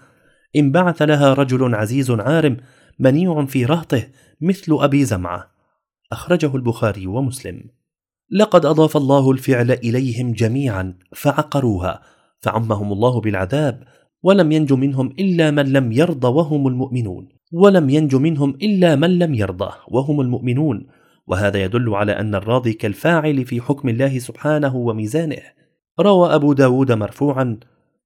إن 0.55 0.71
بعث 0.71 1.01
لها 1.01 1.33
رجل 1.33 1.75
عزيز 1.75 2.11
عارم 2.11 2.57
منيع 2.99 3.45
في 3.45 3.65
رهطه 3.65 4.03
مثل 4.41 4.77
أبي 4.79 5.05
زمعة. 5.05 5.51
أخرجه 6.11 6.55
البخاري 6.55 7.07
ومسلم. 7.07 7.63
لقد 8.31 8.65
أضاف 8.65 8.97
الله 8.97 9.31
الفعل 9.31 9.71
إليهم 9.71 10.31
جميعا 10.31 10.93
فعقروها 11.15 12.01
فعمهم 12.39 12.93
الله 12.93 13.21
بالعذاب 13.21 13.83
ولم 14.23 14.51
ينج 14.51 14.73
منهم 14.73 15.07
إلا 15.19 15.51
من 15.51 15.73
لم 15.73 15.91
يرضى 15.91 16.27
وهم 16.27 16.67
المؤمنون. 16.67 17.29
ولم 17.53 17.89
ينج 17.89 18.15
منهم 18.15 18.49
إلا 18.49 18.95
من 18.95 19.19
لم 19.19 19.33
يرضى 19.33 19.71
وهم 19.87 20.21
المؤمنون. 20.21 20.87
وهذا 21.27 21.63
يدل 21.63 21.95
على 21.95 22.11
أن 22.11 22.35
الراضي 22.35 22.73
كالفاعل 22.73 23.45
في 23.45 23.61
حكم 23.61 23.89
الله 23.89 24.19
سبحانه 24.19 24.75
وميزانه. 24.75 25.41
روى 25.99 26.35
أبو 26.35 26.53
داود 26.53 26.91
مرفوعا 26.91 27.59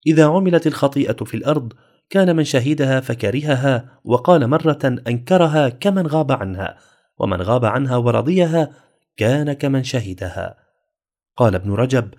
إذا 0.07 0.25
عملت 0.25 0.67
الخطيئة 0.67 1.13
في 1.13 1.37
الأرض 1.37 1.73
كان 2.11 2.35
من 2.35 2.43
شهدها 2.43 2.99
فكرهها 2.99 3.99
وقال 4.03 4.47
مرة 4.47 4.95
أنكرها 5.07 5.69
كمن 5.69 6.07
غاب 6.07 6.31
عنها 6.31 6.77
ومن 7.19 7.41
غاب 7.41 7.65
عنها 7.65 7.97
ورضيها 7.97 8.71
كان 9.17 9.53
كمن 9.53 9.83
شهدها. 9.83 10.55
قال 11.37 11.55
ابن 11.55 11.71
رجب 11.71 12.13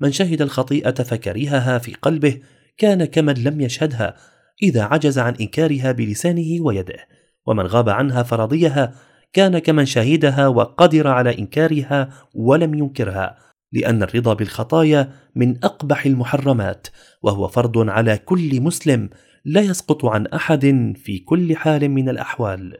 من 0.00 0.12
شهد 0.12 0.42
الخطيئة 0.42 0.90
فكرهها 0.90 1.78
في 1.78 1.94
قلبه 1.94 2.40
كان 2.78 3.04
كمن 3.04 3.34
لم 3.34 3.60
يشهدها 3.60 4.16
إذا 4.62 4.82
عجز 4.82 5.18
عن 5.18 5.34
إنكارها 5.34 5.92
بلسانه 5.92 6.60
ويده 6.60 7.08
ومن 7.46 7.66
غاب 7.66 7.88
عنها 7.88 8.22
فرضيها 8.22 8.94
كان 9.32 9.58
كمن 9.58 9.86
شهدها 9.86 10.48
وقدر 10.48 11.08
على 11.08 11.38
إنكارها 11.38 12.08
ولم 12.34 12.74
ينكرها 12.74 13.38
لأن 13.72 14.02
الرضا 14.02 14.34
بالخطايا 14.34 15.12
من 15.34 15.64
أقبح 15.64 16.06
المحرمات 16.06 16.86
وهو 17.22 17.48
فرض 17.48 17.88
على 17.88 18.18
كل 18.18 18.60
مسلم 18.60 19.10
لا 19.50 19.60
يسقط 19.60 20.04
عن 20.04 20.26
أحد 20.26 20.94
في 21.04 21.18
كل 21.18 21.56
حال 21.56 21.88
من 21.88 22.08
الأحوال. 22.08 22.76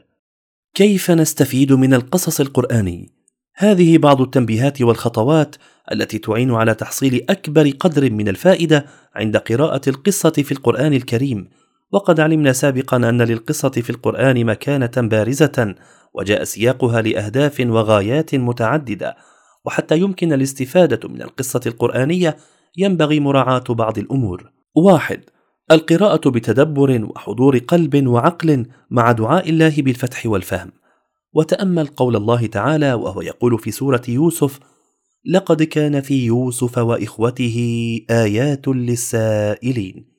كيف 0.73 1.11
نستفيد 1.11 1.73
من 1.73 1.93
القصص 1.93 2.39
القرآني؟ 2.39 3.09
هذه 3.55 3.97
بعض 3.97 4.21
التنبيهات 4.21 4.81
والخطوات 4.81 5.55
التي 5.91 6.17
تعين 6.17 6.51
على 6.51 6.73
تحصيل 6.73 7.25
أكبر 7.29 7.69
قدر 7.69 8.11
من 8.11 8.27
الفائدة 8.27 8.85
عند 9.15 9.37
قراءة 9.37 9.81
القصة 9.89 10.29
في 10.29 10.51
القرآن 10.51 10.93
الكريم. 10.93 11.49
وقد 11.91 12.19
علمنا 12.19 12.53
سابقا 12.53 12.97
أن 12.97 13.21
للقصة 13.21 13.69
في 13.69 13.89
القرآن 13.89 14.45
مكانة 14.45 14.91
بارزة 14.97 15.75
وجاء 16.13 16.43
سياقها 16.43 17.01
لأهداف 17.01 17.63
وغايات 17.65 18.35
متعددة. 18.35 19.15
وحتى 19.65 19.97
يمكن 19.97 20.33
الاستفادة 20.33 21.09
من 21.09 21.21
القصة 21.21 21.61
القرآنية 21.65 22.37
ينبغي 22.77 23.19
مراعاة 23.19 23.63
بعض 23.69 23.97
الأمور. 23.97 24.51
واحد 24.75 25.23
القراءة 25.71 26.29
بتدبر 26.29 27.09
وحضور 27.15 27.57
قلب 27.57 28.07
وعقل 28.07 28.65
مع 28.89 29.11
دعاء 29.11 29.49
الله 29.49 29.73
بالفتح 29.77 30.25
والفهم. 30.25 30.71
وتأمل 31.33 31.87
قول 31.87 32.15
الله 32.15 32.45
تعالى 32.45 32.93
وهو 32.93 33.21
يقول 33.21 33.59
في 33.59 33.71
سورة 33.71 34.01
يوسف 34.07 34.59
لقد 35.25 35.63
كان 35.63 36.01
في 36.01 36.25
يوسف 36.25 36.77
وإخوته 36.77 37.57
آيات 38.09 38.67
للسائلين 38.67 40.09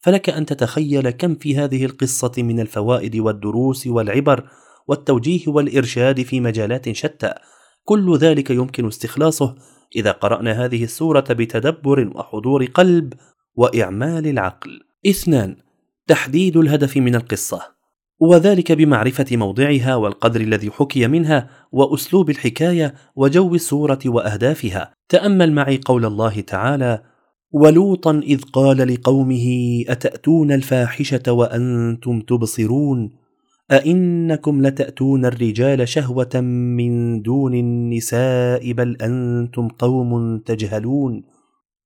فلك 0.00 0.30
أن 0.30 0.46
تتخيل 0.46 1.10
كم 1.10 1.34
في 1.34 1.56
هذه 1.56 1.84
القصة 1.84 2.32
من 2.38 2.60
الفوائد 2.60 3.16
والدروس 3.16 3.86
والعبر 3.86 4.48
والتوجيه 4.88 5.42
والإرشاد 5.46 6.22
في 6.22 6.40
مجالات 6.40 6.92
شتى. 6.92 7.34
كل 7.84 8.16
ذلك 8.16 8.50
يمكن 8.50 8.86
استخلاصه 8.86 9.54
إذا 9.96 10.10
قرأنا 10.10 10.64
هذه 10.64 10.84
السورة 10.84 11.24
بتدبر 11.30 12.12
وحضور 12.14 12.64
قلب 12.64 13.14
وإعمال 13.54 14.26
العقل. 14.26 14.89
اثنان 15.06 15.56
تحديد 16.06 16.56
الهدف 16.56 16.96
من 16.96 17.14
القصة 17.14 17.62
وذلك 18.20 18.72
بمعرفة 18.72 19.36
موضعها 19.36 19.96
والقدر 19.96 20.40
الذي 20.40 20.70
حكي 20.70 21.06
منها 21.06 21.50
وأسلوب 21.72 22.30
الحكاية 22.30 22.94
وجو 23.16 23.54
السوره 23.54 23.98
وأهدافها. 24.06 24.92
تأمل 25.08 25.52
معي 25.52 25.80
قول 25.84 26.04
الله 26.04 26.40
تعالى 26.40 27.02
ولوطا 27.52 28.20
إذ 28.24 28.42
قال 28.42 28.94
لقومه 28.94 29.46
أتأتون 29.88 30.52
الفاحشة 30.52 31.32
وأنتم 31.32 32.20
تبصرون؟ 32.20 33.10
أئنكم 33.70 34.66
لتأتون 34.66 35.24
الرجال 35.24 35.88
شهوة 35.88 36.40
من 36.76 37.22
دون 37.22 37.54
النساء 37.54 38.72
بل 38.72 38.96
أنتم 39.02 39.68
قوم 39.68 40.38
تجهلون؟ 40.38 41.39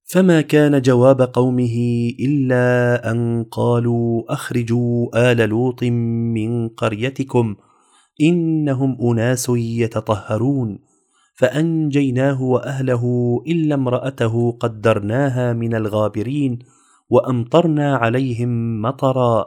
فما 0.05 0.41
كان 0.41 0.81
جواب 0.81 1.21
قومه 1.21 1.75
إلا 2.19 3.11
أن 3.11 3.43
قالوا 3.51 4.33
أخرجوا 4.33 5.31
آل 5.31 5.37
لوط 5.49 5.83
من 5.83 6.69
قريتكم 6.69 7.55
إنهم 8.21 8.97
أناس 9.01 9.49
يتطهرون 9.55 10.79
فأنجيناه 11.35 12.41
وأهله 12.41 13.03
إلا 13.47 13.75
امرأته 13.75 14.51
قدرناها 14.51 15.53
من 15.53 15.75
الغابرين 15.75 16.59
وأمطرنا 17.09 17.95
عليهم 17.95 18.81
مطرا 18.81 19.45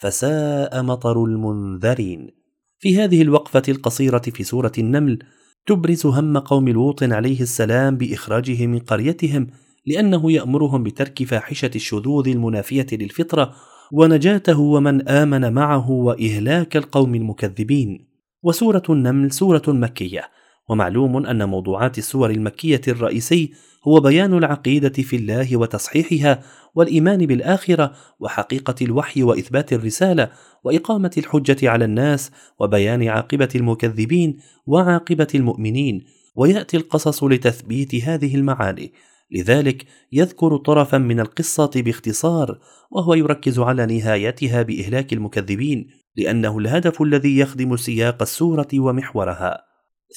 فساء 0.00 0.82
مطر 0.82 1.24
المنذرين. 1.24 2.30
في 2.78 2.96
هذه 2.96 3.22
الوقفة 3.22 3.62
القصيرة 3.68 4.18
في 4.18 4.44
سورة 4.44 4.72
النمل 4.78 5.18
تبرز 5.66 6.06
هم 6.06 6.38
قوم 6.38 6.68
لوط 6.68 7.02
عليه 7.02 7.40
السلام 7.40 7.96
بإخراجه 7.96 8.66
من 8.66 8.78
قريتهم 8.78 9.46
لأنه 9.88 10.32
يأمرهم 10.32 10.82
بترك 10.82 11.24
فاحشة 11.24 11.70
الشذوذ 11.74 12.28
المنافية 12.28 12.86
للفطرة 12.92 13.54
ونجاته 13.92 14.60
ومن 14.60 15.08
آمن 15.08 15.52
معه 15.52 15.90
وإهلاك 15.90 16.76
القوم 16.76 17.14
المكذبين. 17.14 18.08
وسورة 18.42 18.82
النمل 18.90 19.32
سورة 19.32 19.62
مكية. 19.68 20.30
ومعلوم 20.68 21.26
أن 21.26 21.48
موضوعات 21.48 21.98
السور 21.98 22.30
المكية 22.30 22.80
الرئيسي 22.88 23.52
هو 23.88 24.00
بيان 24.00 24.38
العقيدة 24.38 25.02
في 25.02 25.16
الله 25.16 25.56
وتصحيحها 25.56 26.42
والإيمان 26.74 27.26
بالآخرة 27.26 27.92
وحقيقة 28.20 28.74
الوحي 28.82 29.22
وإثبات 29.22 29.72
الرسالة 29.72 30.30
وإقامة 30.64 31.10
الحجة 31.18 31.70
على 31.70 31.84
الناس 31.84 32.30
وبيان 32.60 33.08
عاقبة 33.08 33.48
المكذبين 33.54 34.38
وعاقبة 34.66 35.28
المؤمنين. 35.34 36.04
ويأتي 36.36 36.76
القصص 36.76 37.24
لتثبيت 37.24 37.94
هذه 37.94 38.34
المعاني. 38.34 38.92
لذلك 39.30 39.86
يذكر 40.12 40.56
طرفا 40.56 40.98
من 40.98 41.20
القصة 41.20 41.70
باختصار 41.76 42.58
وهو 42.90 43.14
يركز 43.14 43.58
على 43.58 43.86
نهايتها 43.86 44.62
بإهلاك 44.62 45.12
المكذبين 45.12 45.86
لأنه 46.16 46.58
الهدف 46.58 47.02
الذي 47.02 47.38
يخدم 47.38 47.76
سياق 47.76 48.22
السورة 48.22 48.68
ومحورها. 48.74 49.62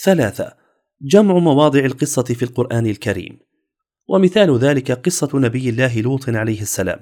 ثلاثة 0.04 0.54
جمع 1.02 1.38
مواضع 1.38 1.80
القصة 1.80 2.24
في 2.24 2.44
القرآن 2.44 2.86
الكريم. 2.86 3.40
ومثال 4.08 4.58
ذلك 4.58 4.92
قصة 4.92 5.30
نبي 5.34 5.70
الله 5.70 6.02
لوط 6.02 6.30
عليه 6.30 6.62
السلام. 6.62 7.00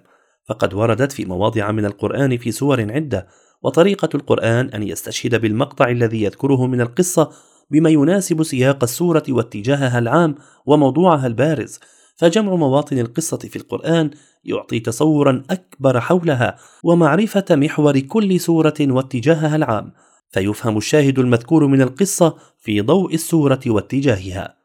فقد 0.50 0.74
وردت 0.74 1.12
في 1.12 1.26
مواضع 1.26 1.72
من 1.72 1.86
القرآن 1.86 2.38
في 2.38 2.52
سور 2.52 2.92
عدة 2.92 3.28
وطريقة 3.64 4.10
القرآن 4.16 4.70
أن 4.70 4.84
يستشهد 4.84 5.42
بالمقطع 5.42 5.90
الذي 5.90 6.24
يذكره 6.24 6.68
من 6.68 6.82
القصة 6.82 7.32
بما 7.72 7.90
يناسب 7.90 8.44
سياق 8.44 8.84
السورة 8.84 9.24
واتجاهها 9.30 10.00
العام 10.00 10.36
وموضوعها 10.66 11.28
البارز. 11.28 11.80
فجمع 12.20 12.56
مواطن 12.56 13.00
القصة 13.00 13.38
في 13.38 13.56
القرآن 13.56 14.12
يعطي 14.44 14.80
تصورا 14.80 15.44
أكبر 15.50 16.00
حولها 16.00 16.58
ومعرفة 16.84 17.46
محور 17.52 18.00
كل 18.00 18.40
سورة 18.40 18.74
واتجاهها 18.82 19.56
العام، 19.56 19.92
فيفهم 20.30 20.78
الشاهد 20.78 21.20
المذكور 21.20 21.68
من 21.68 21.82
القصة 21.82 22.36
في 22.58 22.82
ضوء 22.82 23.14
السورة 23.14 23.60
واتجاهها. 23.68 24.56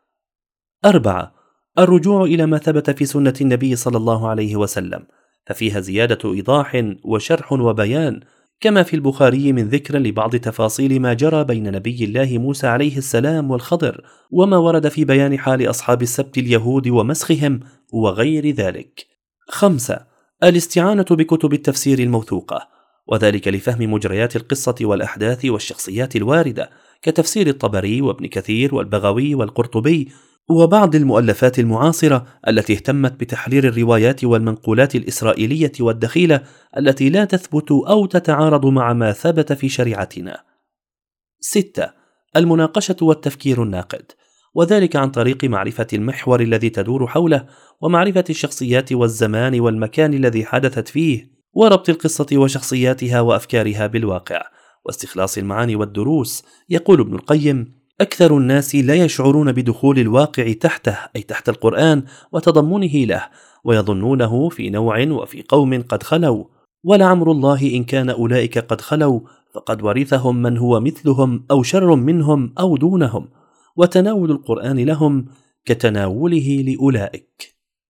أربعة: 0.84 1.34
الرجوع 1.78 2.24
إلى 2.24 2.46
ما 2.46 2.58
ثبت 2.58 2.90
في 2.90 3.04
سنة 3.04 3.34
النبي 3.40 3.76
صلى 3.76 3.96
الله 3.96 4.28
عليه 4.28 4.56
وسلم، 4.56 5.06
ففيها 5.46 5.80
زيادة 5.80 6.32
إيضاح 6.32 6.94
وشرح 7.04 7.52
وبيان 7.52 8.20
كما 8.60 8.82
في 8.82 8.94
البخاري 8.94 9.52
من 9.52 9.68
ذكر 9.68 9.98
لبعض 9.98 10.36
تفاصيل 10.36 11.00
ما 11.00 11.14
جرى 11.14 11.44
بين 11.44 11.72
نبي 11.72 12.04
الله 12.04 12.38
موسى 12.38 12.66
عليه 12.66 12.98
السلام 12.98 13.50
والخضر 13.50 14.04
وما 14.30 14.56
ورد 14.56 14.88
في 14.88 15.04
بيان 15.04 15.38
حال 15.38 15.70
أصحاب 15.70 16.02
السبت 16.02 16.38
اليهود 16.38 16.88
ومسخهم 16.88 17.60
وغير 17.92 18.50
ذلك. 18.50 19.06
خمسة 19.48 20.06
الاستعانة 20.42 21.06
بكتب 21.10 21.52
التفسير 21.52 21.98
الموثوقة 21.98 22.68
وذلك 23.06 23.48
لفهم 23.48 23.92
مجريات 23.92 24.36
القصة 24.36 24.74
والأحداث 24.80 25.44
والشخصيات 25.44 26.16
الواردة 26.16 26.70
كتفسير 27.02 27.46
الطبري 27.46 28.00
وابن 28.00 28.26
كثير 28.26 28.74
والبغوي 28.74 29.34
والقرطبي 29.34 30.08
وبعض 30.48 30.94
المؤلفات 30.94 31.58
المعاصرة 31.58 32.26
التي 32.48 32.72
اهتمت 32.72 33.12
بتحرير 33.20 33.68
الروايات 33.68 34.24
والمنقولات 34.24 34.94
الإسرائيلية 34.94 35.72
والدخيلة 35.80 36.40
التي 36.76 37.10
لا 37.10 37.24
تثبت 37.24 37.72
أو 37.72 38.06
تتعارض 38.06 38.66
مع 38.66 38.92
ما 38.92 39.12
ثبت 39.12 39.52
في 39.52 39.68
شريعتنا. 39.68 40.44
ستة 41.40 41.90
المناقشة 42.36 42.96
والتفكير 43.02 43.62
الناقد 43.62 44.12
وذلك 44.54 44.96
عن 44.96 45.10
طريق 45.10 45.44
معرفة 45.44 45.86
المحور 45.92 46.40
الذي 46.40 46.70
تدور 46.70 47.06
حوله 47.06 47.46
ومعرفة 47.80 48.24
الشخصيات 48.30 48.92
والزمان 48.92 49.60
والمكان 49.60 50.14
الذي 50.14 50.44
حدثت 50.44 50.88
فيه 50.88 51.30
وربط 51.52 51.88
القصة 51.88 52.26
وشخصياتها 52.32 53.20
وأفكارها 53.20 53.86
بالواقع 53.86 54.42
واستخلاص 54.84 55.38
المعاني 55.38 55.76
والدروس 55.76 56.44
يقول 56.68 57.00
ابن 57.00 57.14
القيم 57.14 57.83
أكثر 58.00 58.38
الناس 58.38 58.74
لا 58.74 58.94
يشعرون 58.94 59.52
بدخول 59.52 59.98
الواقع 59.98 60.52
تحته 60.52 60.96
أي 61.16 61.22
تحت 61.22 61.48
القرآن 61.48 62.04
وتضمنه 62.32 62.94
له 63.06 63.28
ويظنونه 63.64 64.48
في 64.48 64.70
نوع 64.70 65.06
وفي 65.08 65.42
قوم 65.48 65.82
قد 65.82 66.02
خلوا. 66.02 66.44
ولعمر 66.84 67.30
الله 67.30 67.62
إن 67.74 67.84
كان 67.84 68.10
أولئك 68.10 68.58
قد 68.58 68.80
خلوا 68.80 69.20
فقد 69.54 69.82
ورثهم 69.82 70.42
من 70.42 70.58
هو 70.58 70.80
مثلهم 70.80 71.46
أو 71.50 71.62
شر 71.62 71.94
منهم 71.94 72.54
أو 72.58 72.76
دونهم. 72.76 73.28
وتناول 73.76 74.30
القرآن 74.30 74.78
لهم 74.78 75.26
كتناوله 75.64 76.64
لأولئك. 76.66 77.53